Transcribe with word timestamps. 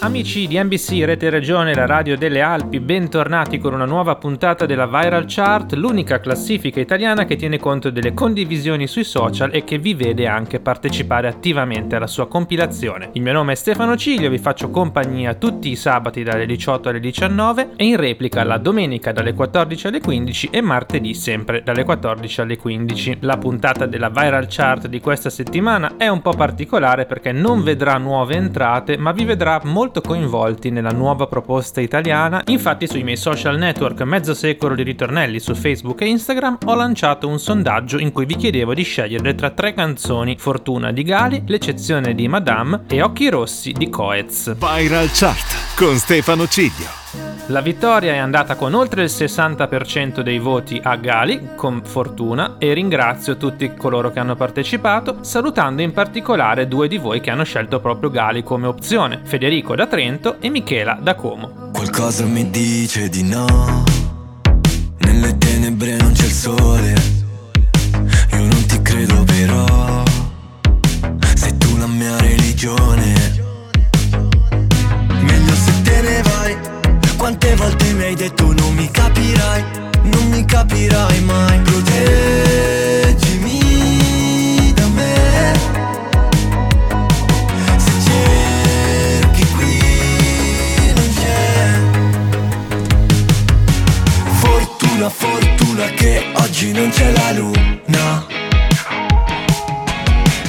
Amici 0.00 0.46
di 0.46 0.62
NBC 0.62 1.02
Rete 1.04 1.28
Regione, 1.28 1.74
la 1.74 1.84
radio 1.84 2.16
delle 2.16 2.40
Alpi, 2.40 2.78
bentornati 2.78 3.58
con 3.58 3.74
una 3.74 3.84
nuova 3.84 4.14
puntata 4.14 4.64
della 4.64 4.86
Viral 4.86 5.24
Chart, 5.26 5.72
l'unica 5.72 6.20
classifica 6.20 6.78
italiana 6.78 7.24
che 7.24 7.34
tiene 7.34 7.58
conto 7.58 7.90
delle 7.90 8.14
condivisioni 8.14 8.86
sui 8.86 9.02
social 9.02 9.50
e 9.52 9.64
che 9.64 9.78
vi 9.78 9.94
vede 9.94 10.28
anche 10.28 10.60
partecipare 10.60 11.26
attivamente 11.26 11.96
alla 11.96 12.06
sua 12.06 12.28
compilazione. 12.28 13.10
Il 13.14 13.22
mio 13.22 13.32
nome 13.32 13.52
è 13.52 13.56
Stefano 13.56 13.96
Ciglio, 13.96 14.30
vi 14.30 14.38
faccio 14.38 14.70
compagnia 14.70 15.34
tutti 15.34 15.68
i 15.68 15.74
sabati 15.74 16.22
dalle 16.22 16.46
18 16.46 16.90
alle 16.90 17.00
19 17.00 17.70
e 17.74 17.84
in 17.84 17.96
replica 17.96 18.44
la 18.44 18.58
domenica 18.58 19.10
dalle 19.10 19.34
14 19.34 19.88
alle 19.88 20.00
15 20.00 20.50
e 20.52 20.60
martedì 20.60 21.12
sempre 21.12 21.62
dalle 21.64 21.82
14 21.82 22.40
alle 22.40 22.56
15. 22.56 23.16
La 23.20 23.36
puntata 23.36 23.84
della 23.86 24.10
Viral 24.10 24.46
Chart 24.48 24.86
di 24.86 25.00
questa 25.00 25.28
settimana 25.28 25.94
è 25.96 26.06
un 26.06 26.22
po' 26.22 26.34
particolare 26.34 27.04
perché 27.04 27.32
non 27.32 27.64
vedrà 27.64 27.98
nuove 27.98 28.36
entrate, 28.36 28.96
ma 28.96 29.10
vi 29.10 29.24
vedrà 29.24 29.60
molto 29.64 29.86
molto 29.88 30.00
coinvolti 30.02 30.68
nella 30.68 30.90
nuova 30.90 31.26
proposta 31.26 31.80
italiana, 31.80 32.42
infatti 32.46 32.86
sui 32.86 33.02
miei 33.02 33.16
social 33.16 33.56
network 33.56 34.02
mezzo 34.02 34.34
secolo 34.34 34.74
di 34.74 34.82
ritornelli 34.82 35.40
su 35.40 35.54
Facebook 35.54 36.02
e 36.02 36.08
Instagram 36.08 36.58
ho 36.66 36.74
lanciato 36.74 37.26
un 37.26 37.38
sondaggio 37.38 37.98
in 37.98 38.12
cui 38.12 38.26
vi 38.26 38.36
chiedevo 38.36 38.74
di 38.74 38.82
scegliere 38.82 39.34
tra 39.34 39.48
tre 39.50 39.72
canzoni 39.72 40.36
Fortuna 40.38 40.92
di 40.92 41.02
Gali, 41.02 41.42
L'eccezione 41.46 42.14
di 42.14 42.28
Madame 42.28 42.82
e 42.86 43.00
Occhi 43.00 43.30
Rossi 43.30 43.72
di 43.72 43.88
Coez. 43.88 44.54
Viral 44.56 45.08
Chart 45.10 45.74
con 45.74 45.96
Stefano 45.96 46.46
Ciglio. 46.46 47.07
La 47.46 47.62
vittoria 47.62 48.12
è 48.12 48.18
andata 48.18 48.54
con 48.54 48.74
oltre 48.74 49.02
il 49.02 49.10
60% 49.10 50.20
dei 50.20 50.38
voti 50.38 50.78
a 50.82 50.96
Gali, 50.96 51.50
con 51.56 51.82
fortuna, 51.82 52.56
e 52.58 52.74
ringrazio 52.74 53.38
tutti 53.38 53.72
coloro 53.74 54.10
che 54.10 54.18
hanno 54.18 54.36
partecipato, 54.36 55.18
salutando 55.22 55.80
in 55.80 55.92
particolare 55.92 56.68
due 56.68 56.86
di 56.86 56.98
voi 56.98 57.20
che 57.20 57.30
hanno 57.30 57.44
scelto 57.44 57.80
proprio 57.80 58.10
Gali 58.10 58.42
come 58.42 58.66
opzione, 58.66 59.20
Federico 59.24 59.74
da 59.74 59.86
Trento 59.86 60.36
e 60.40 60.50
Michela 60.50 60.98
da 61.00 61.14
Como. 61.14 61.70
Qualcosa 61.72 62.26
mi 62.26 62.50
dice 62.50 63.08
di 63.08 63.22
no, 63.22 63.84
nelle 64.98 65.38
tenebre 65.38 65.96
non 65.96 66.12
c'è 66.12 66.24
il 66.24 66.30
sole, 66.30 67.17
quante 77.18 77.54
volte 77.56 77.92
mi 77.94 78.04
hai 78.04 78.14
detto 78.14 78.52
non 78.52 78.74
mi 78.74 78.88
capirai, 78.90 79.64
non 80.04 80.28
mi 80.30 80.44
capirai 80.44 81.20
mai 81.22 81.58
Proteggimi 81.60 81.92
da 84.72 84.86
me. 84.86 85.52
Se 87.76 87.92
cerchi 88.06 89.46
qui 89.56 89.80
non 90.94 91.08
c'è. 91.18 91.80
Fortuna, 94.30 95.08
fortuna 95.10 95.84
che 95.90 96.24
oggi 96.34 96.72
non 96.72 96.88
c'è 96.90 97.10
la 97.10 97.32
luna. 97.32 98.26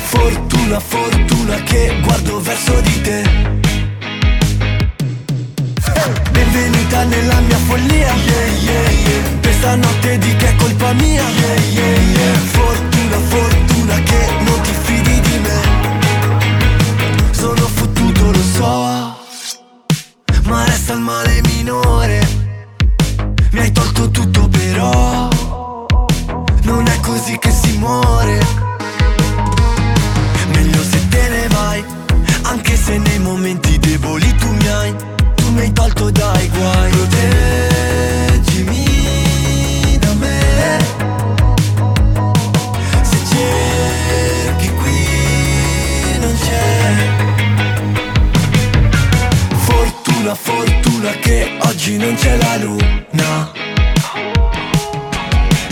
Fortuna, 0.04 0.80
fortuna 0.80 1.56
che 1.64 2.00
guardo 2.04 2.40
verso 2.40 2.80
di 2.82 3.02
te 3.02 3.59
Benvenuta 6.60 7.04
nella 7.06 7.40
mia 7.40 7.58
follia 7.58 8.14
yeah, 8.14 8.46
yeah, 8.64 8.90
yeah. 8.90 9.40
Questa 9.40 9.76
notte 9.76 10.18
di 10.18 10.36
che 10.36 10.50
è 10.50 10.56
colpa 10.58 10.92
mia 10.92 11.24
yeah, 11.24 11.56
yeah, 11.56 12.02
yeah. 12.02 12.36
Fortuna, 12.52 13.18
fortuna 13.18 14.04
che 14.04 14.28
non 14.44 14.62
ti 14.62 14.72
fidi 14.82 15.20
di 15.22 15.40
me 15.40 15.62
Sono 17.32 17.66
fottuto, 17.66 18.32
lo 18.32 18.42
so 18.42 19.18
Ma 20.44 20.66
resta 20.66 20.94
il 20.96 21.00
male 21.00 21.42
minore 21.44 22.28
Mi 23.52 23.60
hai 23.60 23.72
tolto 23.72 24.12
tutto 24.12 24.50
però 24.50 25.30
Non 26.64 26.88
è 26.88 27.00
così 27.00 27.38
che 27.38 27.52
si 27.52 27.78
muore 27.78 28.46
Meglio 30.54 30.84
se 30.84 31.08
te 31.08 31.30
ne 31.30 31.48
vai 31.48 31.86
Anche 32.42 32.76
se 32.76 32.98
nei 32.98 33.20
momenti 33.20 33.80
deboli 33.80 34.36
tu 34.36 34.50
mi 34.52 34.68
hai 34.68 35.18
mi 35.52 35.62
hai 35.62 35.72
tolto 35.72 36.10
dai 36.12 36.50
guai. 36.50 36.92
Proteggimi 36.92 38.86
da 40.00 40.14
me. 40.14 40.78
Se 43.02 43.18
cerchi 43.30 44.70
qui 44.70 45.08
non 46.20 46.36
c'è. 46.40 47.08
Fortuna, 49.58 50.36
fortuna 50.36 51.12
che 51.22 51.58
oggi 51.62 51.98
non 51.98 52.16
c'è 52.16 52.38
la 52.38 52.58
luna. 52.58 53.52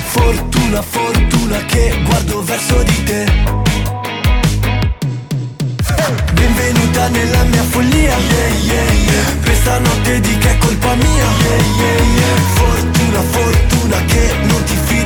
Fortuna, 0.05 0.81
fortuna 0.81 1.57
che 1.65 2.01
guardo 2.05 2.43
verso 2.43 2.83
di 2.83 3.03
te. 3.03 3.25
Benvenuta 6.33 7.07
nella 7.09 7.43
mia 7.43 7.63
follia. 7.63 8.15
Yeah, 8.17 8.47
yeah, 8.63 8.91
yeah. 8.91 9.46
Questa 9.67 9.83
notte 9.83 10.21
di 10.21 10.37
che 10.37 10.49
è 10.49 10.57
colpa 10.59 10.95
mia 10.95 11.05
yeah, 11.05 11.57
yeah, 11.77 12.01
yeah. 12.01 12.37
Fortuna, 12.53 13.21
fortuna 13.21 14.05
che 14.05 14.33
non 14.43 14.63
ti 14.63 14.75
fidi 14.85 14.96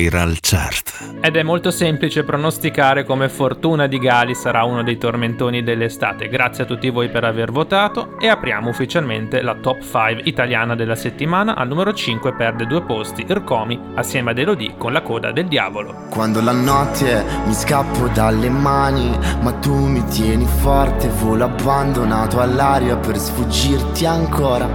Viral 0.00 0.38
Chart. 0.40 1.18
Ed 1.20 1.36
è 1.36 1.42
molto 1.42 1.70
semplice 1.70 2.24
pronosticare 2.24 3.04
come 3.04 3.28
Fortuna 3.28 3.86
di 3.86 3.98
Gali 3.98 4.34
sarà 4.34 4.64
uno 4.64 4.82
dei 4.82 4.96
tormentoni 4.96 5.62
dell'estate. 5.62 6.28
Grazie 6.28 6.64
a 6.64 6.66
tutti 6.66 6.88
voi 6.88 7.10
per 7.10 7.24
aver 7.24 7.52
votato 7.52 8.16
e 8.18 8.28
apriamo 8.28 8.70
ufficialmente 8.70 9.42
la 9.42 9.56
top 9.56 9.82
5 9.82 10.22
italiana 10.24 10.74
della 10.74 10.94
settimana. 10.94 11.54
Al 11.54 11.68
numero 11.68 11.92
5 11.92 12.32
perde 12.32 12.64
due 12.64 12.80
posti 12.80 13.26
Ircomi 13.28 13.78
assieme 13.94 14.30
ad 14.30 14.38
Elodie 14.38 14.76
con 14.78 14.94
la 14.94 15.02
coda 15.02 15.32
del 15.32 15.48
diavolo. 15.48 16.06
Quando 16.08 16.40
la 16.40 16.52
notte 16.52 17.22
mi 17.44 17.52
scappo 17.52 18.08
dalle 18.08 18.48
mani, 18.48 19.14
ma 19.42 19.52
tu 19.52 19.74
mi 19.74 20.02
tieni 20.06 20.46
forte, 20.46 21.08
volo 21.08 21.44
abbandonato 21.44 22.40
all'aria 22.40 22.96
per 22.96 23.18
sfuggirti 23.18 24.06
ancora. 24.06 24.66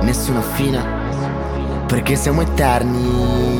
Nessuna 0.00 0.40
fine, 0.40 0.82
perché 1.86 2.16
siamo 2.16 2.40
eterni, 2.40 3.45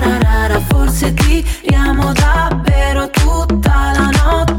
Tararara, 0.00 0.60
forse 0.60 1.12
amo 1.74 2.12
davvero 2.12 3.10
tutta 3.10 3.90
la 3.96 4.10
notte. 4.10 4.57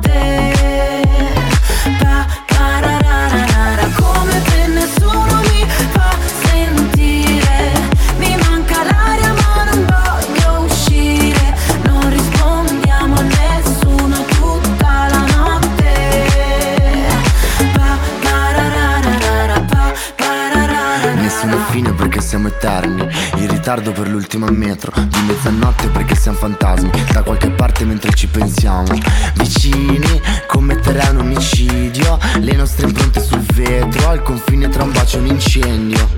Ritardo 23.70 23.92
per 23.92 24.10
l'ultima 24.10 24.50
metro. 24.50 24.92
Di 24.96 25.22
mezzanotte 25.28 25.90
perché 25.90 26.16
siamo 26.16 26.38
fantasmi 26.40 26.90
Da 27.12 27.22
qualche 27.22 27.52
parte 27.52 27.86
mentre 27.86 28.12
ci 28.16 28.26
pensiamo. 28.26 28.88
Vicini 29.36 30.20
commetterai 30.48 31.12
un 31.12 31.18
omicidio. 31.20 32.18
Le 32.40 32.54
nostre 32.54 32.88
impronte 32.88 33.22
sul 33.22 33.46
vetro 33.54 34.10
Al 34.10 34.24
confine 34.24 34.70
tra 34.70 34.82
un 34.82 34.92
bacio 34.92 35.18
e 35.18 35.20
un 35.20 35.28
incendio. 35.28 36.10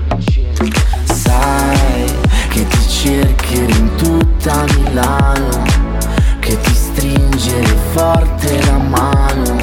Sai 1.04 2.10
che 2.48 2.66
ti 2.66 2.88
cercherò 2.88 3.76
in 3.76 3.94
tutta 3.96 4.64
Milano 4.74 5.62
Che 6.38 6.58
ti 6.58 6.74
stringere 6.74 7.76
forte 7.92 8.64
la 8.64 8.78
mano. 8.78 9.58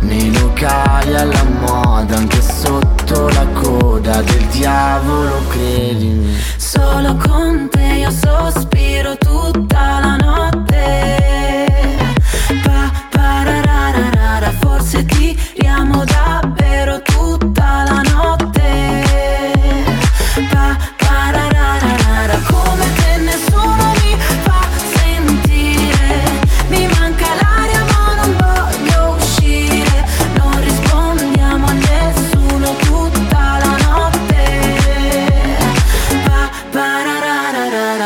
Nei 0.00 0.32
locali 0.38 1.14
alla 1.14 1.44
moda 1.44 2.16
Anche 2.16 2.40
sotto 2.40 2.97
la 3.14 3.46
coda 3.54 4.22
del 4.22 4.46
diavolo 4.48 5.42
credimi 5.48 6.36
Solo 6.56 7.16
con 7.16 7.68
te 7.70 7.82
io 8.00 8.10
sospiro 8.10 9.16
tutta 9.16 10.00
la 10.00 10.16
notte. 10.16 11.96
Pa, 12.62 12.90
parararara, 13.10 14.52
forse 14.60 15.04
tiriamo 15.06 16.04
davvero 16.04 17.00
tutta 17.02 17.57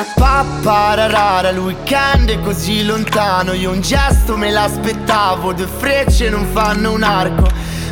parararara, 0.03 0.21
Pa 0.23 0.45
pararara, 0.63 1.49
il 1.51 1.59
weekend 1.59 2.31
è 2.31 2.41
così 2.41 2.85
lontano. 2.85 3.53
Io 3.53 3.71
un 3.71 3.81
gesto 3.81 4.37
me 4.37 4.51
l'aspettavo 4.51 5.53
Due 5.53 5.67
frecce 5.67 6.29
non 6.29 6.47
fanno 6.47 6.93
un 6.93 7.03
arco. 7.03 7.49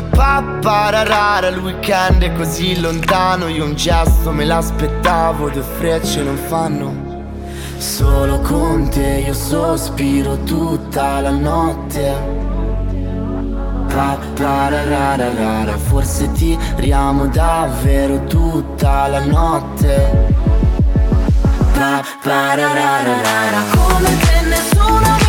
Pa 0.09 0.43
pararara, 0.61 1.47
il 1.47 1.57
weekend 1.59 2.23
è 2.23 2.31
così 2.33 2.79
lontano. 2.79 3.47
Io 3.47 3.65
un 3.65 3.75
gesto 3.75 4.31
me 4.31 4.45
l'aspettavo 4.45 5.49
Due 5.49 5.63
frecce 5.77 6.21
non 6.23 6.37
fanno. 6.37 7.09
Solo 7.77 8.39
con 8.41 8.89
te 8.89 9.23
io 9.25 9.33
sospiro 9.33 10.43
tutta 10.43 11.21
la 11.21 11.31
notte. 11.31 12.39
Pa 13.87 14.17
pararara, 14.35 15.77
forse 15.77 16.31
tiriamo 16.31 17.27
davvero 17.27 18.23
tutta 18.25 19.07
la 19.07 19.25
notte 19.25 20.40
Pa 21.81 22.03
pararara, 22.21 23.63
come 23.73 24.15
te 24.19 24.41
nessuno 24.41 25.20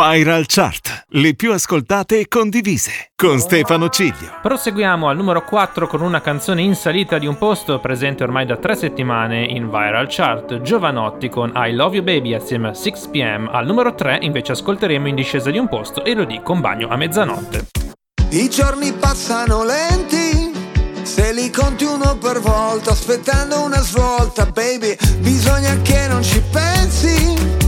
Viral 0.00 0.46
Chart, 0.46 1.06
le 1.08 1.34
più 1.34 1.52
ascoltate 1.52 2.20
e 2.20 2.28
condivise, 2.28 3.10
con 3.16 3.40
Stefano 3.40 3.88
Ciglio. 3.88 4.38
Proseguiamo 4.40 5.08
al 5.08 5.16
numero 5.16 5.42
4 5.42 5.88
con 5.88 6.02
una 6.02 6.20
canzone 6.20 6.62
in 6.62 6.76
salita 6.76 7.18
di 7.18 7.26
un 7.26 7.36
posto 7.36 7.80
presente 7.80 8.22
ormai 8.22 8.46
da 8.46 8.58
tre 8.58 8.76
settimane 8.76 9.42
in 9.42 9.68
Viral 9.68 10.06
Chart, 10.08 10.60
Giovanotti 10.60 11.28
con 11.28 11.50
I 11.56 11.72
Love 11.72 11.96
You 11.96 12.04
Baby 12.04 12.32
assieme 12.32 12.68
a 12.68 12.70
6pm. 12.70 13.48
Al 13.50 13.66
numero 13.66 13.92
3 13.92 14.18
invece 14.20 14.52
ascolteremo 14.52 15.08
in 15.08 15.16
discesa 15.16 15.50
di 15.50 15.58
un 15.58 15.68
posto 15.68 16.04
Elodie 16.04 16.42
con 16.42 16.60
Bagno 16.60 16.86
a 16.86 16.94
mezzanotte. 16.94 17.66
I 18.28 18.48
giorni 18.48 18.92
passano 18.92 19.64
lenti, 19.64 20.52
se 21.02 21.32
li 21.32 21.50
conti 21.50 21.82
uno 21.82 22.16
per 22.18 22.38
volta, 22.38 22.92
aspettando 22.92 23.64
una 23.64 23.80
svolta, 23.80 24.46
baby, 24.46 24.96
bisogna 25.18 25.76
che 25.82 26.06
non 26.06 26.22
ci 26.22 26.40
pensi. 26.52 27.67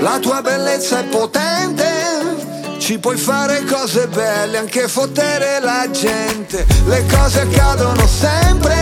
La 0.00 0.18
tua 0.20 0.40
bellezza 0.42 1.00
è 1.00 1.04
potente, 1.04 2.76
ci 2.78 2.98
puoi 2.98 3.16
fare 3.16 3.64
cose 3.64 4.06
belle, 4.06 4.58
anche 4.58 4.86
fottere 4.86 5.58
la 5.60 5.90
gente. 5.90 6.64
Le 6.86 7.04
cose 7.10 7.40
accadono 7.40 8.06
sempre, 8.06 8.76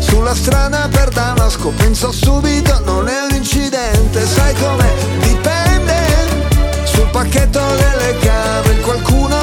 sulla 0.00 0.34
strada 0.34 0.88
per 0.90 1.08
Damasco, 1.08 1.70
penso 1.70 2.12
subito, 2.12 2.80
non 2.84 3.08
è 3.08 3.22
un 3.30 3.34
incidente, 3.34 4.26
sai 4.26 4.54
com'è? 4.54 4.92
Dipende, 5.20 5.94
sul 6.84 7.08
pacchetto 7.10 7.60
delle 7.76 7.96
in 8.76 8.82
qualcuno 8.82 9.35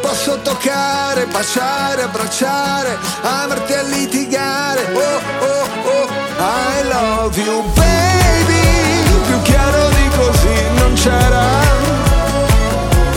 posso 0.00 0.38
toccare, 0.42 1.26
baciare, 1.26 2.02
abbracciare, 2.02 2.98
amarti 3.22 3.72
a 3.72 3.82
litigare. 3.82 4.86
Oh, 4.92 5.44
oh, 5.44 5.66
oh, 5.88 6.08
I 6.38 6.88
love 6.88 7.40
you, 7.40 7.62
baby. 7.74 9.02
Più 9.26 9.42
chiaro 9.42 9.88
di 9.88 10.08
così 10.16 10.62
non 10.74 10.92
c'era. 10.94 11.46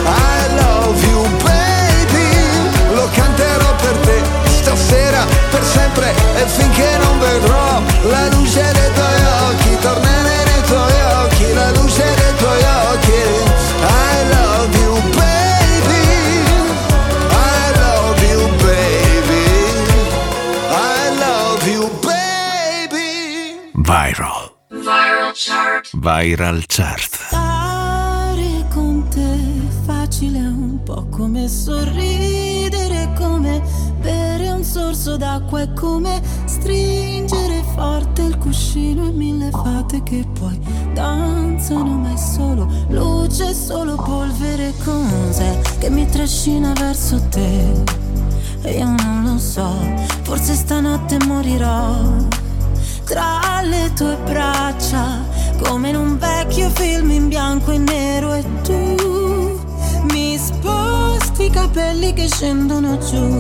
I 0.06 0.56
love 0.56 1.06
you, 1.08 1.28
baby. 1.44 2.94
Lo 2.94 3.08
canterò 3.14 3.76
per 3.76 3.98
te 4.06 4.22
stasera, 4.62 5.26
per 5.50 5.64
sempre 5.64 6.14
e 6.36 6.46
finché 6.48 6.98
non 6.98 7.20
vedrò 7.20 7.82
la 8.10 8.28
luce 8.30 8.41
Viral 26.02 26.64
Chart. 26.66 27.28
Stare 27.28 28.66
con 28.74 29.08
te 29.10 29.38
facile 29.86 30.40
è 30.40 30.48
un 30.48 30.82
po' 30.84 31.06
come 31.12 31.48
sorridere, 31.48 33.14
come 33.16 33.62
bere 34.00 34.50
un 34.50 34.64
sorso 34.64 35.16
d'acqua, 35.16 35.62
è 35.62 35.72
come 35.74 36.20
stringere 36.46 37.64
forte 37.76 38.24
il 38.24 38.36
cuscino 38.40 39.10
e 39.10 39.12
mille 39.12 39.52
fate 39.52 40.02
che 40.02 40.26
poi 40.40 40.60
danzano, 40.96 41.92
ma 41.92 42.12
è 42.12 42.18
solo 42.18 42.68
luce, 42.88 43.54
solo 43.54 43.94
polvere, 43.94 44.74
cos'è 44.84 45.62
che 45.78 45.92
mi 45.92 46.08
trascina 46.08 46.74
verso 46.74 47.22
te? 47.30 47.84
E 48.64 48.72
io 48.72 48.86
non 48.86 49.24
lo 49.24 49.38
so, 49.38 49.72
forse 50.24 50.56
stanotte 50.56 51.24
morirò 51.28 52.40
tra 53.04 53.62
le 53.62 53.92
tue 53.94 54.18
braccia, 54.24 55.31
come 55.64 55.90
in 55.90 55.96
un 55.96 56.18
vecchio 56.18 56.70
film 56.70 57.12
in 57.12 57.28
bianco 57.28 57.72
e 57.72 57.78
nero 57.78 58.34
e 58.34 58.44
tu 58.64 59.60
mi 60.12 60.38
sposti 60.38 61.46
i 61.46 61.50
capelli 61.50 62.14
che 62.14 62.28
scendono 62.28 62.98
giù, 62.98 63.40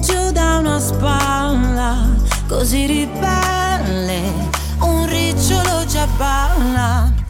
giù 0.00 0.30
da 0.32 0.58
una 0.58 0.78
spalla, 0.78 2.14
così 2.46 2.86
ribelle, 2.86 4.20
un 4.80 5.06
ricciolo 5.06 5.84
già 5.86 6.06
balla. 6.16 7.25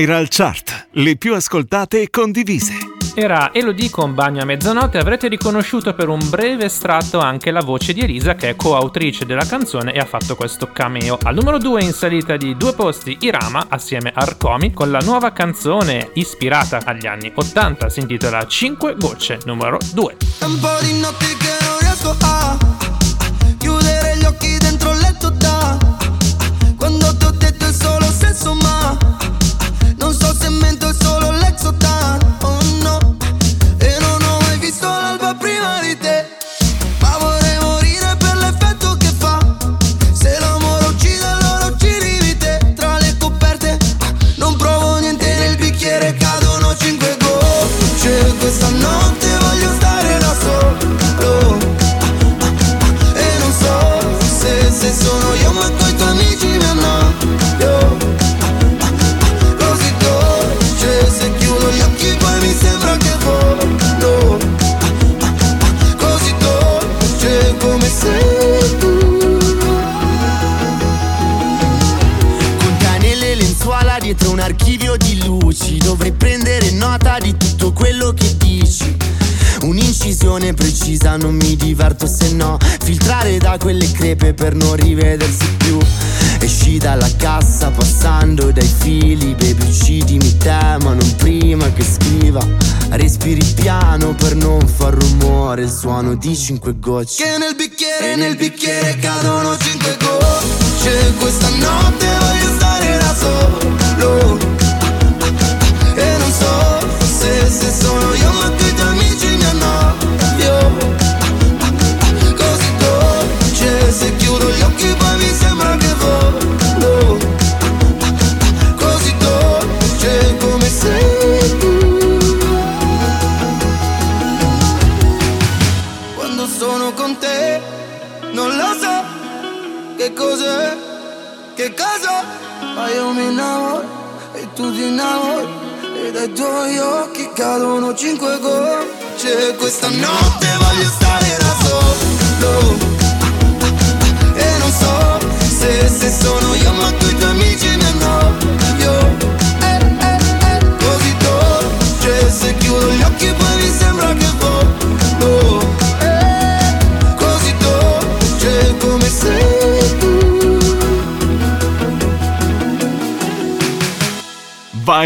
Viral 0.00 0.28
Chart. 0.30 0.86
Le 0.92 1.16
più 1.16 1.34
ascoltate 1.34 2.00
e 2.00 2.08
condivise. 2.08 2.72
Era 3.14 3.52
Elodie 3.52 3.90
con 3.90 4.14
Bagno 4.14 4.40
a 4.40 4.46
mezzanotte 4.46 4.96
avrete 4.96 5.28
riconosciuto 5.28 5.92
per 5.92 6.08
un 6.08 6.26
breve 6.30 6.64
estratto 6.64 7.18
anche 7.18 7.50
la 7.50 7.60
voce 7.60 7.92
di 7.92 8.00
Elisa 8.00 8.34
che 8.34 8.48
è 8.48 8.56
coautrice 8.56 9.26
della 9.26 9.44
canzone 9.44 9.92
e 9.92 9.98
ha 9.98 10.06
fatto 10.06 10.36
questo 10.36 10.72
cameo. 10.72 11.18
Al 11.22 11.34
numero 11.34 11.58
2 11.58 11.82
in 11.82 11.92
salita 11.92 12.38
di 12.38 12.56
due 12.56 12.72
posti 12.72 13.18
Irama 13.20 13.66
assieme 13.68 14.10
a 14.14 14.22
Arcomi 14.22 14.72
con 14.72 14.90
la 14.90 15.00
nuova 15.00 15.32
canzone 15.32 16.12
ispirata 16.14 16.80
agli 16.82 17.06
anni 17.06 17.30
80 17.34 17.90
si 17.90 18.00
intitola 18.00 18.46
5 18.46 18.94
gocce 18.96 19.40
numero 19.44 19.76
2. 19.92 20.16
È 20.38 20.44
un 20.44 20.58
po' 20.60 20.78
di 20.80 20.98
notti 20.98 21.26
che 21.36 21.56
non 21.66 21.78
riesco 21.78 22.16
a 22.22 22.99
5 96.36 96.78
gocce 96.78 97.22
Che 97.22 97.38
nel 97.38 97.54
bicchiere, 97.54 98.16
nel 98.16 98.36
bicchiere 98.36 98.96
cadono 98.96 99.39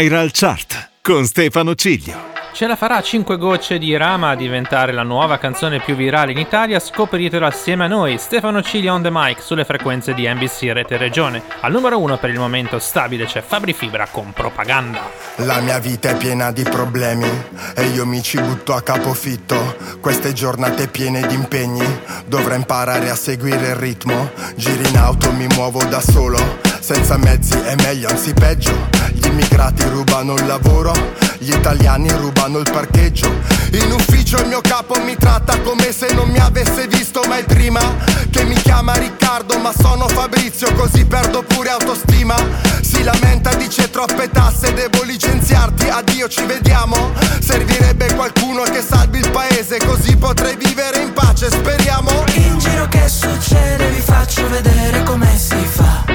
Viral 0.07 0.29
Chart 0.31 0.89
con 1.01 1.25
Stefano 1.25 1.73
Ciglio. 1.73 2.33
Ce 2.53 2.67
la 2.67 2.75
farà 2.75 3.01
5 3.01 3.37
gocce 3.37 3.79
di 3.79 3.97
Rama 3.97 4.29
a 4.29 4.35
diventare 4.35 4.91
la 4.91 5.01
nuova 5.01 5.39
canzone 5.39 5.79
più 5.79 5.95
virale 5.95 6.31
in 6.31 6.37
Italia? 6.37 6.79
Scopritelo 6.79 7.43
assieme 7.43 7.85
a 7.85 7.87
noi, 7.87 8.19
Stefano 8.19 8.61
Ciglia 8.61 8.93
on 8.93 9.01
the 9.01 9.09
mic 9.11 9.41
sulle 9.41 9.65
frequenze 9.65 10.13
di 10.13 10.31
NBC 10.31 10.69
Rete 10.73 10.97
Regione. 10.97 11.41
Al 11.61 11.71
numero 11.71 11.97
1 11.97 12.19
per 12.19 12.29
il 12.29 12.37
momento 12.37 12.77
stabile 12.77 13.25
c'è 13.25 13.41
Fabri 13.41 13.73
Fibra 13.73 14.05
con 14.11 14.31
Propaganda. 14.31 15.01
La 15.37 15.59
mia 15.61 15.79
vita 15.79 16.09
è 16.09 16.17
piena 16.17 16.51
di 16.51 16.61
problemi 16.61 17.27
e 17.75 17.85
io 17.87 18.05
mi 18.05 18.21
ci 18.21 18.39
butto 18.39 18.75
a 18.75 18.83
capofitto. 18.83 19.75
Queste 19.99 20.33
giornate 20.33 20.87
piene 20.87 21.25
di 21.25 21.33
impegni, 21.33 21.83
dovrei 22.27 22.57
imparare 22.57 23.09
a 23.09 23.15
seguire 23.15 23.69
il 23.69 23.75
ritmo. 23.75 24.29
Giri 24.53 24.87
in 24.87 24.97
auto, 24.97 25.31
mi 25.31 25.47
muovo 25.47 25.83
da 25.85 25.99
solo, 25.99 26.37
senza 26.79 27.17
mezzi 27.17 27.57
è 27.57 27.73
meglio, 27.81 28.07
anzi 28.07 28.35
peggio. 28.35 28.94
Immigrati 29.35 29.83
rubano 29.89 30.35
il 30.35 30.45
lavoro, 30.45 30.93
gli 31.39 31.51
italiani 31.51 32.09
rubano 32.09 32.59
il 32.59 32.71
parcheggio. 32.71 33.29
In 33.73 33.91
ufficio 33.91 34.37
il 34.37 34.47
mio 34.47 34.61
capo 34.61 34.97
mi 35.03 35.13
tratta 35.17 35.59
come 35.59 35.91
se 35.91 36.13
non 36.13 36.29
mi 36.29 36.39
avesse 36.39 36.87
visto 36.87 37.21
mai 37.27 37.43
prima. 37.43 37.81
Che 38.29 38.45
mi 38.45 38.55
chiama 38.55 38.93
Riccardo, 38.93 39.59
ma 39.59 39.73
sono 39.77 40.07
Fabrizio, 40.07 40.73
così 40.75 41.03
perdo 41.03 41.43
pure 41.43 41.67
autostima. 41.67 42.33
Si 42.79 43.03
lamenta, 43.03 43.53
dice 43.55 43.89
troppe 43.89 44.29
tasse, 44.29 44.73
devo 44.73 45.03
licenziarti, 45.03 45.89
addio, 45.89 46.29
ci 46.29 46.45
vediamo. 46.45 47.11
Servirebbe 47.41 48.13
qualcuno 48.15 48.61
che 48.61 48.81
salvi 48.81 49.19
il 49.19 49.31
paese, 49.31 49.79
così 49.85 50.15
potrei 50.15 50.55
vivere 50.55 51.01
in 51.01 51.11
pace, 51.11 51.51
speriamo. 51.51 52.23
In 52.35 52.57
giro 52.57 52.87
che 52.87 53.09
succede 53.09 53.89
vi 53.89 53.99
faccio 53.99 54.47
vedere 54.47 55.03
come 55.03 55.37
si 55.37 55.57
fa 55.65 56.05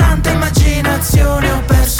Santa 0.00 0.30
immaginazione 0.30 1.50
ho 1.50 1.60
perso 1.66 1.99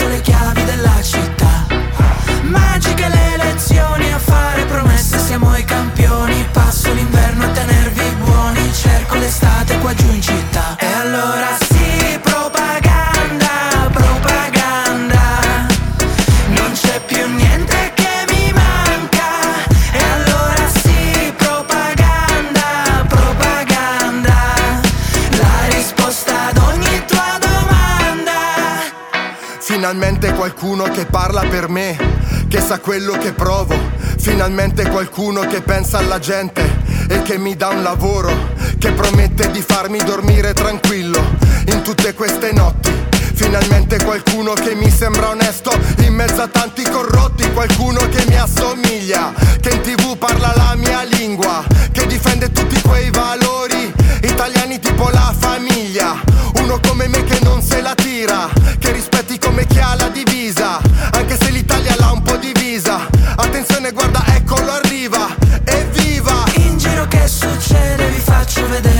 Cerco 9.30 9.46
l'estate 9.46 9.78
qua 9.78 9.94
giù 9.94 10.12
in 10.12 10.20
città. 10.20 10.76
E 10.78 10.86
allora 10.86 11.56
sì, 11.68 12.18
propaganda, 12.20 13.88
propaganda. 13.92 15.66
Non 16.48 16.72
c'è 16.72 17.00
più 17.06 17.28
niente 17.28 17.92
che 17.94 18.24
mi 18.28 18.52
manca. 18.52 19.64
E 19.92 20.02
allora 20.02 20.68
sì, 20.82 21.32
propaganda, 21.36 23.04
propaganda. 23.06 24.34
La 25.38 25.76
risposta 25.76 26.48
ad 26.48 26.56
ogni 26.58 27.04
tua 27.06 27.38
domanda. 27.38 28.32
Finalmente 29.60 30.32
qualcuno 30.34 30.84
che 30.84 31.06
parla 31.06 31.42
per 31.42 31.68
me, 31.68 31.96
che 32.48 32.60
sa 32.60 32.80
quello 32.80 33.12
che 33.12 33.32
provo. 33.32 33.78
Finalmente 34.18 34.88
qualcuno 34.88 35.40
che 35.42 35.62
pensa 35.62 35.98
alla 35.98 36.18
gente 36.18 36.78
e 37.08 37.22
che 37.22 37.38
mi 37.38 37.56
dà 37.56 37.68
un 37.68 37.82
lavoro, 37.82 38.30
che 38.80 38.92
promette 38.92 39.50
di 39.50 39.60
farmi 39.60 39.98
dormire 39.98 40.54
tranquillo 40.54 41.22
in 41.66 41.82
tutte 41.82 42.14
queste 42.14 42.50
notti. 42.52 42.90
Finalmente 43.34 44.02
qualcuno 44.02 44.54
che 44.54 44.74
mi 44.74 44.90
sembra 44.90 45.28
onesto 45.28 45.70
in 45.98 46.14
mezzo 46.14 46.40
a 46.40 46.48
tanti 46.48 46.82
corrotti, 46.82 47.52
qualcuno 47.52 48.00
che 48.08 48.24
mi 48.26 48.38
assomiglia, 48.38 49.34
che 49.60 49.68
in 49.68 49.80
tv 49.82 50.16
parla 50.16 50.54
la 50.56 50.74
mia 50.76 51.02
lingua, 51.02 51.62
che 51.92 52.06
difende 52.06 52.50
tutti 52.52 52.80
quei 52.80 53.10
valori 53.10 53.92
italiani 54.22 54.80
tipo 54.80 55.10
la 55.10 55.34
famiglia. 55.38 56.18
Uno 56.54 56.80
come 56.80 57.06
me 57.08 57.22
che 57.24 57.38
non 57.42 57.60
se 57.60 57.82
la 57.82 57.94
tira, 57.94 58.48
che 58.78 58.92
rispetti 58.92 59.38
come 59.38 59.66
chi 59.66 59.78
ha 59.78 59.94
la 59.94 60.08
divisa, 60.08 60.80
vi 68.70 68.76
faccio 68.76 68.99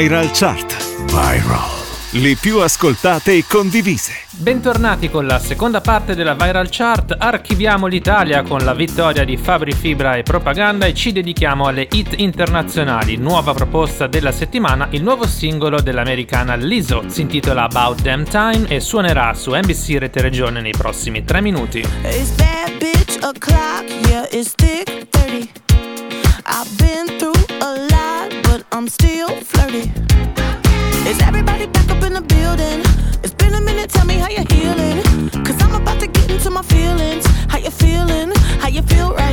Viral 0.00 0.30
Chart. 0.30 1.06
Viral. 1.06 2.20
Le 2.22 2.36
più 2.36 2.60
ascoltate 2.60 3.32
e 3.32 3.44
condivise. 3.48 4.12
Bentornati 4.30 5.10
con 5.10 5.26
la 5.26 5.40
seconda 5.40 5.80
parte 5.80 6.14
della 6.14 6.34
Viral 6.34 6.68
Chart. 6.70 7.16
Archiviamo 7.18 7.88
l'Italia 7.88 8.44
con 8.44 8.60
la 8.60 8.74
vittoria 8.74 9.24
di 9.24 9.36
Fabri 9.36 9.72
Fibra 9.72 10.14
e 10.14 10.22
Propaganda 10.22 10.86
e 10.86 10.94
ci 10.94 11.10
dedichiamo 11.10 11.66
alle 11.66 11.88
hit 11.90 12.14
internazionali. 12.16 13.16
Nuova 13.16 13.54
proposta 13.54 14.06
della 14.06 14.30
settimana, 14.30 14.86
il 14.90 15.02
nuovo 15.02 15.26
singolo 15.26 15.80
dell'americana 15.80 16.54
Lizzo. 16.54 17.02
Si 17.08 17.22
intitola 17.22 17.64
About 17.64 18.00
Damn 18.00 18.22
Time 18.22 18.68
e 18.68 18.78
suonerà 18.78 19.34
su 19.34 19.52
NBC 19.52 19.98
Rete 19.98 20.20
Regione 20.20 20.60
nei 20.60 20.74
prossimi 20.78 21.24
tre 21.24 21.40
minuti. 21.40 21.80
It's 22.04 22.30
bad 22.36 22.78
bitch 22.78 23.18
o'clock, 23.24 23.90
yeah, 24.06 24.28
it's 24.30 24.54
thick 24.54 25.08
30. 25.10 25.50
I've 26.46 26.70
been 26.76 27.18
through 27.18 27.37
I'm 28.78 28.86
still 28.86 29.28
flirty. 29.40 29.90
Is 31.10 31.20
everybody 31.22 31.66
back 31.66 31.90
up 31.90 32.00
in 32.04 32.12
the 32.12 32.20
building? 32.20 32.78
It's 33.24 33.34
been 33.34 33.52
a 33.54 33.60
minute, 33.60 33.90
tell 33.90 34.06
me 34.06 34.14
how 34.14 34.28
you're 34.28 34.46
healing. 34.54 35.02
Cause 35.44 35.60
I'm 35.60 35.74
about 35.74 35.98
to 35.98 36.06
get 36.06 36.30
into 36.30 36.48
my 36.50 36.62
feelings. 36.62 37.26
How 37.48 37.58
you 37.58 37.70
feeling? 37.70 38.30
How 38.60 38.68
you 38.68 38.82
feel 38.82 39.12
right 39.14 39.27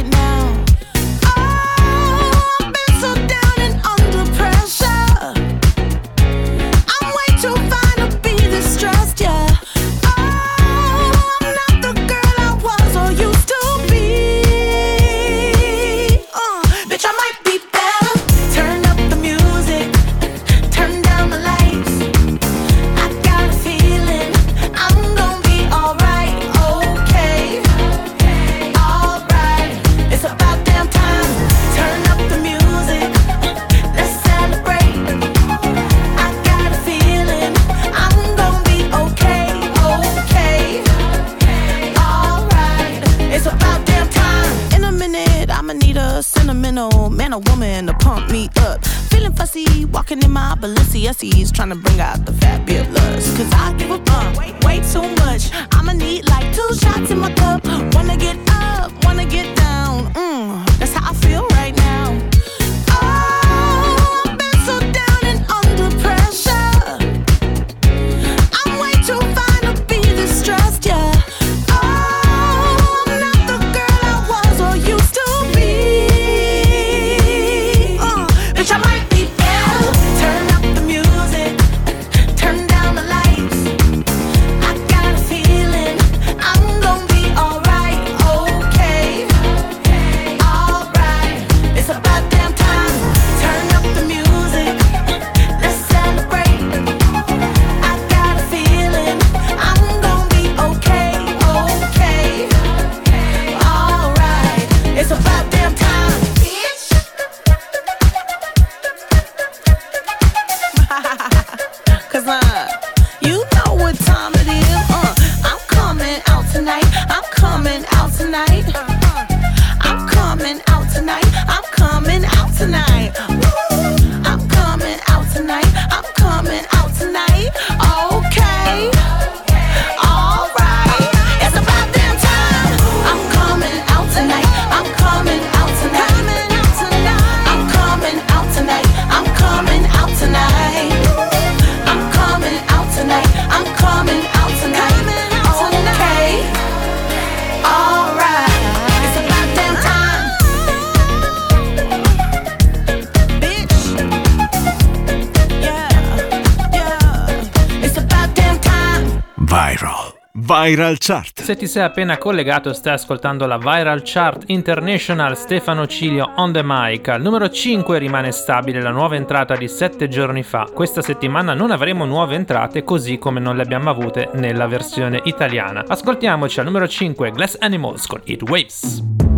Viral 160.76 160.98
Chart. 161.00 161.42
Se 161.42 161.56
ti 161.56 161.68
sei 161.68 161.84
appena 161.84 162.18
collegato 162.18 162.74
stai 162.74 162.96
ascoltando 162.96 163.46
la 163.46 163.58
Viral 163.58 164.02
Chart 164.04 164.44
International 164.48 165.38
Stefano 165.38 165.88
Cilio 165.88 166.34
on 166.36 166.52
the 166.52 166.64
mic. 166.66 167.08
Al 167.08 167.22
numero 167.22 167.50
5 167.50 167.98
rimane 167.98 168.34
stabile 168.34 168.82
la 168.82 168.90
nuova 168.90 169.16
entrata 169.16 169.56
di 169.56 169.70
7 169.70 170.10
giorni 170.10 170.44
fa. 170.44 170.68
Questa 170.74 171.02
settimana 171.02 171.54
non 171.54 171.72
avremo 171.72 172.04
nuove 172.04 172.36
entrate 172.36 172.84
così 172.84 173.18
come 173.18 173.40
non 173.40 173.56
le 173.56 173.62
abbiamo 173.62 173.90
avute 173.90 174.30
nella 174.34 174.68
versione 174.68 175.22
italiana. 175.24 175.86
Ascoltiamoci 175.88 176.60
al 176.60 176.66
numero 176.66 176.90
5 176.90 177.32
Glass 177.32 177.56
Animals 177.58 178.06
con 178.06 178.20
It 178.26 178.42
Waves. 178.42 179.35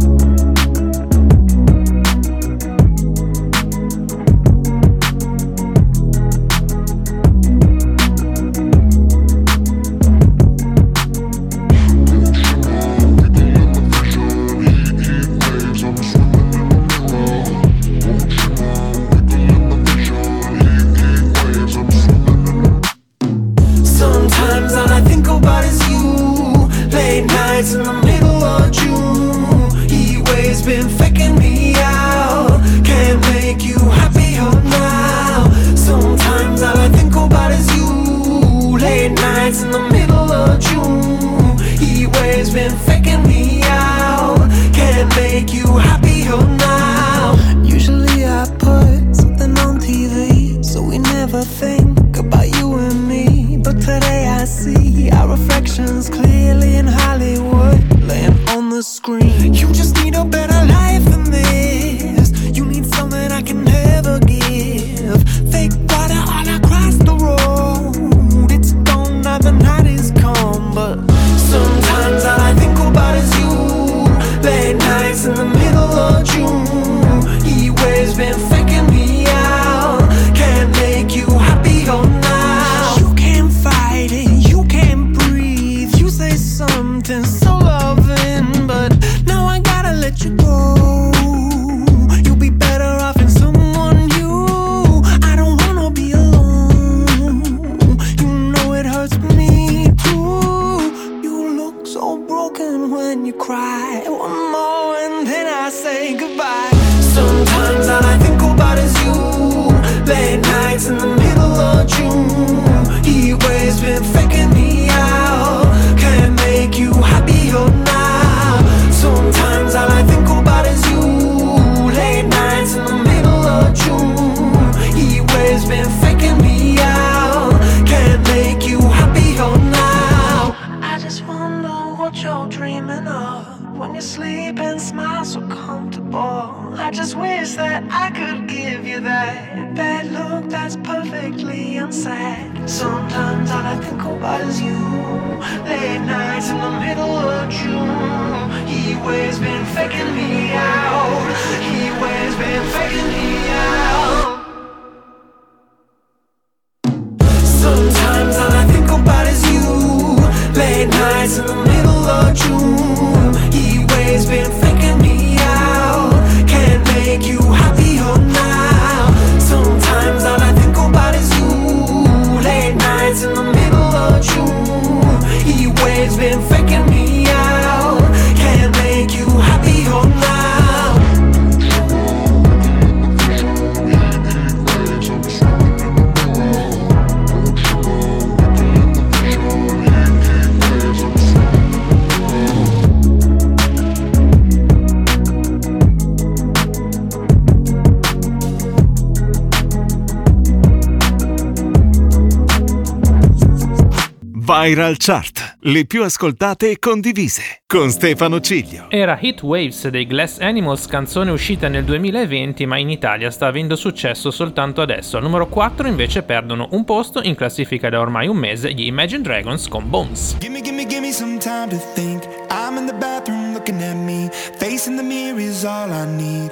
Viral 204.67 204.97
Chart, 204.97 205.59
le 205.61 205.85
più 205.85 206.03
ascoltate 206.03 206.71
e 206.71 206.77
condivise, 206.77 207.61
con 207.65 207.89
Stefano 207.89 208.41
Ciglio. 208.41 208.87
Era 208.89 209.17
Hit 209.17 209.41
Waves 209.41 209.87
dei 209.87 210.05
Glass 210.05 210.39
Animals, 210.39 210.87
canzone 210.87 211.31
uscita 211.31 211.69
nel 211.69 211.85
2020 211.85 212.65
ma 212.65 212.77
in 212.77 212.89
Italia 212.89 213.31
sta 213.31 213.47
avendo 213.47 213.77
successo 213.77 214.29
soltanto 214.29 214.81
adesso. 214.81 215.15
Al 215.15 215.23
numero 215.23 215.47
4 215.47 215.87
invece 215.87 216.21
perdono 216.23 216.67
un 216.71 216.83
posto 216.83 217.21
in 217.23 217.35
classifica 217.35 217.87
da 217.87 218.01
ormai 218.01 218.27
un 218.27 218.35
mese 218.35 218.73
gli 218.73 218.85
Imagine 218.85 219.21
Dragons 219.21 219.69
con 219.69 219.89
Bones. 219.89 220.35
Gimme, 220.37 220.59
gimme, 220.59 220.85
gimme 220.85 221.13
some 221.13 221.37
time 221.37 221.69
to 221.69 221.79
think. 221.93 222.25
I'm 222.49 222.75
in 222.77 222.87
the 222.87 222.95
bathroom 222.95 223.53
looking 223.53 223.81
at 223.81 223.95
me. 223.95 224.29
Facing 224.57 224.97
the 224.97 225.03
mirror 225.03 225.39
is 225.39 225.63
all 225.63 225.89
I 225.89 226.05
need. 226.05 226.51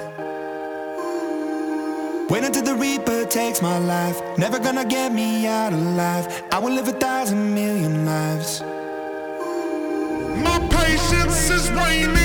Wait 2.27 2.43
until 2.43 2.63
the 2.63 2.73
Reaper 2.75 3.25
takes 3.25 3.61
my 3.61 3.77
life. 3.77 4.19
Never 4.37 4.57
gonna 4.57 4.83
get 4.83 5.13
me 5.13 5.45
out 5.45 5.73
alive. 5.73 6.25
I 6.51 6.57
will 6.57 6.73
live 6.73 6.87
a 6.87 6.93
thousand 6.93 7.53
million 7.53 7.74
It's 11.47 11.51
is 11.51 11.71
raining. 11.73 12.24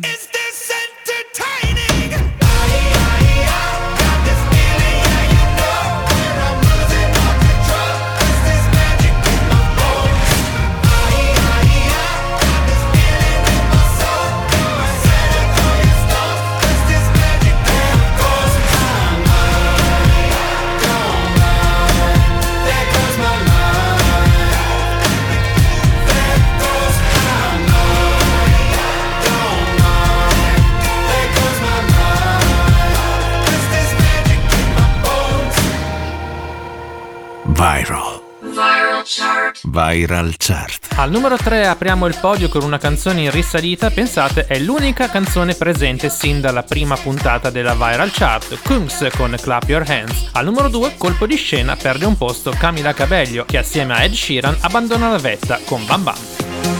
Viral 39.63 40.35
Chart. 40.37 40.87
Al 40.95 41.11
numero 41.11 41.37
3 41.37 41.67
apriamo 41.67 42.07
il 42.07 42.17
podio 42.19 42.49
con 42.49 42.63
una 42.63 42.77
canzone 42.77 43.21
in 43.21 43.31
risalita, 43.31 43.89
pensate 43.89 44.45
è 44.45 44.59
l'unica 44.59 45.09
canzone 45.09 45.53
presente 45.53 46.09
sin 46.09 46.41
dalla 46.41 46.63
prima 46.63 46.95
puntata 46.95 47.49
della 47.49 47.73
Viral 47.73 48.11
Chart, 48.11 48.59
Kungs 48.63 49.07
con 49.15 49.35
Clap 49.39 49.69
Your 49.69 49.83
Hands. 49.87 50.29
Al 50.33 50.45
numero 50.45 50.69
2 50.69 50.95
colpo 50.97 51.25
di 51.25 51.35
scena 51.35 51.75
perde 51.75 52.05
un 52.05 52.17
posto 52.17 52.51
Camila 52.57 52.93
Cabello 52.93 53.45
che 53.45 53.57
assieme 53.57 53.93
a 53.93 54.03
Ed 54.03 54.13
Sheeran 54.13 54.57
abbandona 54.61 55.09
la 55.11 55.17
vetta 55.17 55.59
con 55.65 55.85
Bam 55.85 56.03
Bam. 56.03 56.15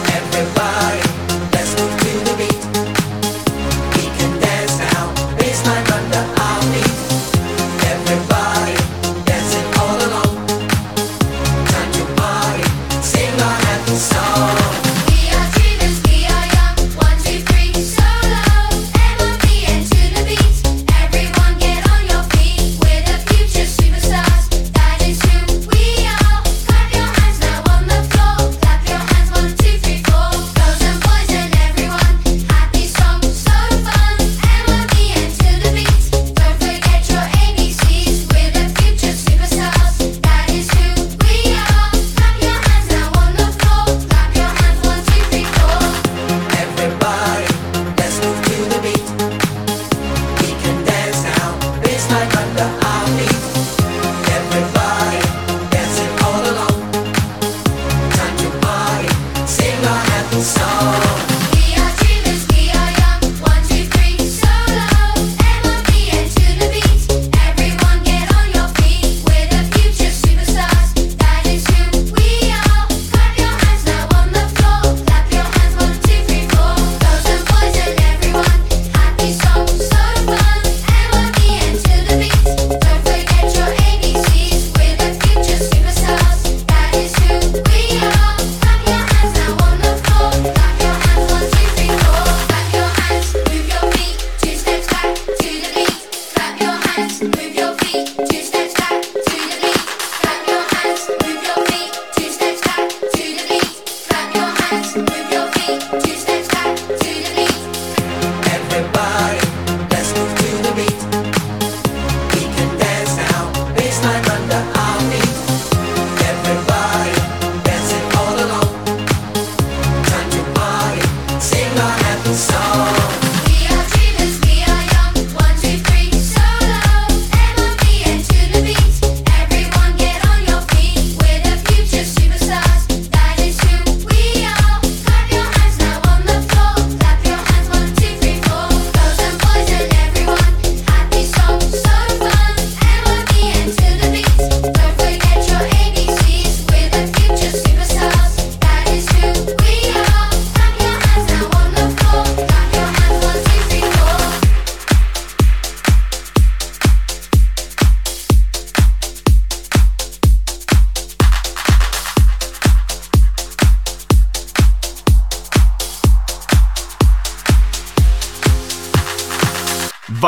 Everybody, 0.05 1.10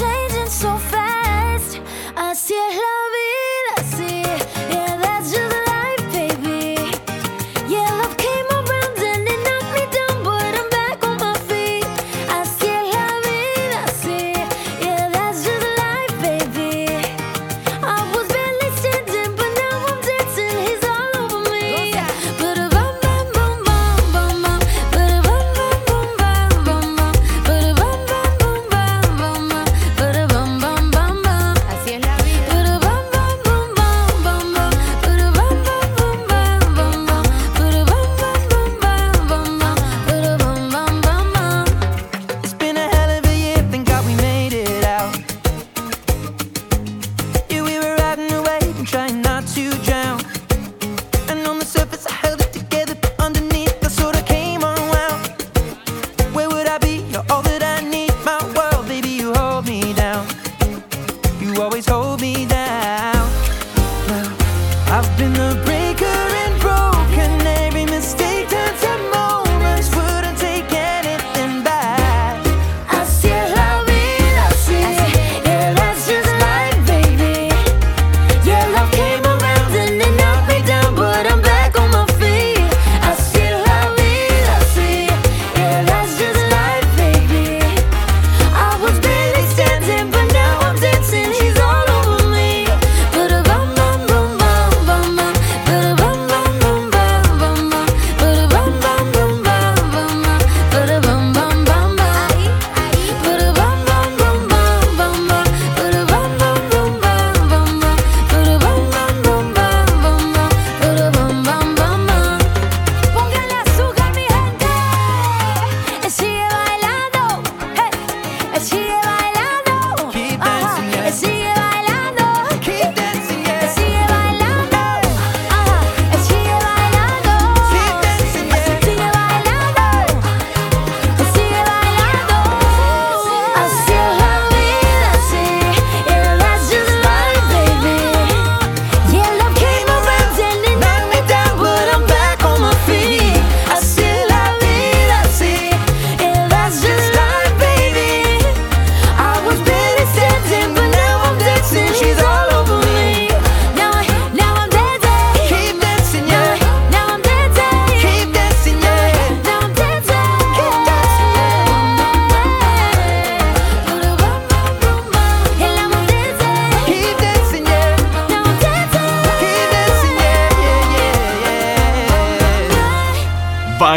changing 0.00 0.48
so 0.48 0.78
fast. 0.78 1.80
I 2.16 2.32
see 2.32 2.54
love. 2.54 3.09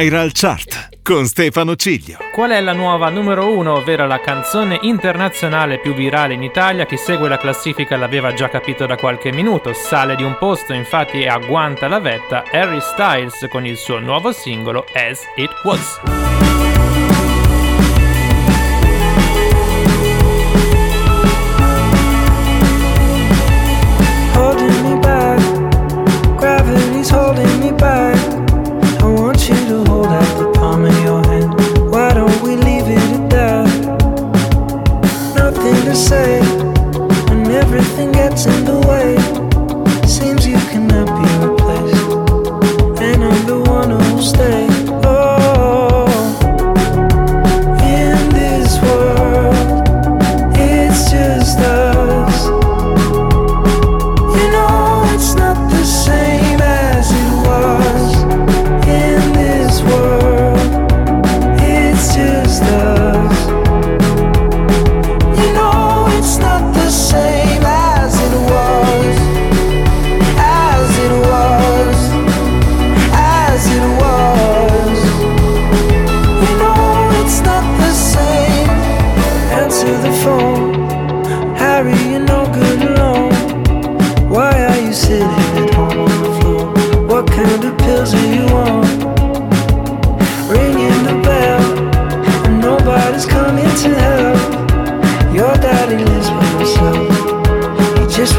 Viral 0.03 0.31
Chart 0.33 0.89
con 1.01 1.25
Stefano 1.27 1.77
Ciglio. 1.77 2.17
Qual 2.33 2.51
è 2.51 2.59
la 2.59 2.73
nuova 2.73 3.07
numero 3.07 3.57
1, 3.57 3.75
ovvero 3.75 4.05
la 4.05 4.19
canzone 4.19 4.77
internazionale 4.81 5.79
più 5.79 5.93
virale 5.93 6.33
in 6.33 6.43
Italia? 6.43 6.85
Chi 6.85 6.97
segue 6.97 7.29
la 7.29 7.37
classifica 7.37 7.95
l'aveva 7.95 8.33
già 8.33 8.49
capito 8.49 8.85
da 8.85 8.97
qualche 8.97 9.31
minuto. 9.31 9.71
Sale 9.71 10.17
di 10.17 10.23
un 10.23 10.35
posto, 10.37 10.73
infatti, 10.73 11.21
e 11.21 11.27
agguanta 11.27 11.87
la 11.87 11.99
vetta 11.99 12.43
Harry 12.51 12.81
Styles 12.81 13.47
con 13.49 13.65
il 13.65 13.77
suo 13.77 13.99
nuovo 13.99 14.33
singolo 14.33 14.83
As 14.93 15.21
It 15.37 15.53
Was. 15.63 16.22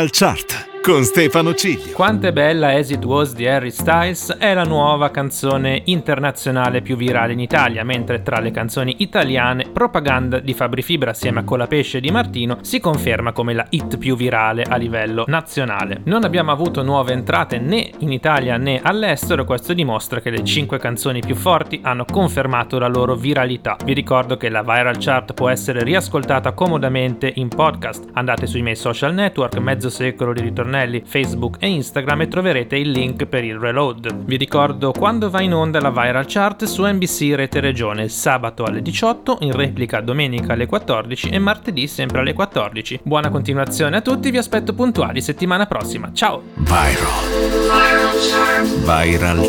Viral 0.00 0.10
Chart 0.10 0.49
con 0.90 1.04
Stefano 1.04 1.54
Ciglio. 1.54 1.92
Quanto 1.92 2.26
è 2.26 2.32
bella 2.32 2.70
As 2.74 2.90
It 2.90 3.04
Was 3.04 3.32
di 3.34 3.46
Harry 3.46 3.70
Styles 3.70 4.34
è 4.38 4.52
la 4.54 4.64
nuova 4.64 5.12
canzone 5.12 5.82
internazionale 5.84 6.82
più 6.82 6.96
virale 6.96 7.32
in 7.32 7.38
Italia, 7.38 7.84
mentre 7.84 8.22
tra 8.22 8.40
le 8.40 8.50
canzoni 8.50 8.96
italiane 8.98 9.66
Propaganda 9.72 10.40
di 10.40 10.52
Fabri 10.52 10.82
Fibra 10.82 11.10
assieme 11.10 11.40
a 11.40 11.44
Colapesce 11.44 12.00
di 12.00 12.10
Martino 12.10 12.58
si 12.62 12.80
conferma 12.80 13.30
come 13.30 13.54
la 13.54 13.66
hit 13.70 13.98
più 13.98 14.16
virale 14.16 14.64
a 14.64 14.74
livello 14.74 15.24
nazionale. 15.28 16.00
Non 16.06 16.24
abbiamo 16.24 16.50
avuto 16.50 16.82
nuove 16.82 17.12
entrate 17.12 17.60
né 17.60 17.88
in 17.98 18.10
Italia 18.10 18.56
né 18.56 18.80
all'estero, 18.82 19.44
questo 19.44 19.72
dimostra 19.74 20.20
che 20.20 20.30
le 20.30 20.42
5 20.42 20.76
canzoni 20.80 21.20
più 21.20 21.36
forti 21.36 21.78
hanno 21.84 22.04
confermato 22.04 22.80
la 22.80 22.88
loro 22.88 23.14
viralità. 23.14 23.76
Vi 23.84 23.94
ricordo 23.94 24.36
che 24.36 24.48
la 24.48 24.62
Viral 24.62 24.98
Chart 24.98 25.34
può 25.34 25.50
essere 25.50 25.84
riascoltata 25.84 26.50
comodamente 26.50 27.30
in 27.36 27.46
podcast. 27.46 28.08
Andate 28.14 28.48
sui 28.48 28.62
miei 28.62 28.74
social 28.74 29.14
network, 29.14 29.56
mezzo 29.58 29.88
secolo 29.88 30.32
di 30.32 30.40
ritornelli, 30.80 31.02
Facebook 31.04 31.56
e 31.60 31.68
Instagram 31.68 32.22
e 32.22 32.28
troverete 32.28 32.76
il 32.76 32.90
link 32.90 33.26
per 33.26 33.44
il 33.44 33.58
reload. 33.58 34.24
Vi 34.24 34.36
ricordo 34.36 34.92
quando 34.92 35.30
va 35.30 35.40
in 35.40 35.54
onda 35.54 35.80
la 35.80 35.90
Viral 35.90 36.24
Chart 36.26 36.64
su 36.64 36.84
NBC 36.84 37.32
Rete 37.34 37.60
Regione, 37.60 38.08
sabato 38.08 38.64
alle 38.64 38.82
18, 38.82 39.38
in 39.40 39.52
replica 39.52 40.00
domenica 40.00 40.52
alle 40.54 40.66
14 40.66 41.28
e 41.28 41.38
martedì 41.38 41.86
sempre 41.86 42.20
alle 42.20 42.32
14. 42.32 43.00
Buona 43.02 43.30
continuazione 43.30 43.96
a 43.96 44.00
tutti, 44.00 44.30
vi 44.30 44.38
aspetto 44.38 44.72
puntuali 44.72 45.20
settimana 45.20 45.66
prossima. 45.66 46.10
Ciao! 46.12 46.42
Viral 46.56 47.08
Chart. 48.20 48.68
Viral 48.84 49.48